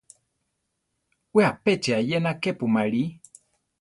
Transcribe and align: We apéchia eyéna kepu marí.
We 1.35 1.41
apéchia 1.49 1.97
eyéna 2.01 2.31
kepu 2.41 2.65
marí. 2.73 3.03